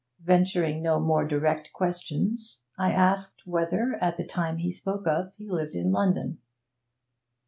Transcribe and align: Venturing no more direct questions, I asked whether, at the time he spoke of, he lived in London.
Venturing 0.23 0.81
no 0.81 0.99
more 0.99 1.23
direct 1.27 1.71
questions, 1.73 2.57
I 2.75 2.91
asked 2.91 3.45
whether, 3.45 3.99
at 4.03 4.17
the 4.17 4.25
time 4.25 4.57
he 4.57 4.71
spoke 4.71 5.05
of, 5.05 5.31
he 5.35 5.47
lived 5.47 5.75
in 5.75 5.91
London. 5.91 6.39